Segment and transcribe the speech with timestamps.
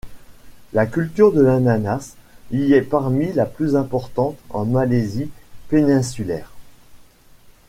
[0.73, 2.15] La culture de l’ananas
[2.49, 5.29] y est parmi la plus importante en Malaisie
[5.69, 6.51] péninsulaire.